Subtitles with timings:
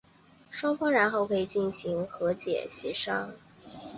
[0.49, 3.35] 双方然后可以进行和解协商。